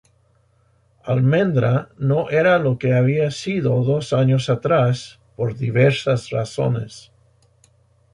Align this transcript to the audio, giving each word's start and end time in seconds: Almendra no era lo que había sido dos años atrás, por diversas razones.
Almendra 1.13 1.69
no 2.11 2.31
era 2.39 2.57
lo 2.57 2.79
que 2.79 2.95
había 2.95 3.29
sido 3.29 3.83
dos 3.83 4.13
años 4.13 4.49
atrás, 4.49 5.19
por 5.35 5.55
diversas 5.55 6.31
razones. 6.31 7.11